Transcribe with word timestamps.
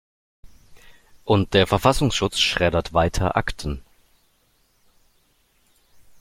Und 1.25 1.53
der 1.53 1.67
Verfassungsschutz 1.67 2.39
schreddert 2.39 2.91
weiter 2.91 3.37
Akten. 3.37 3.83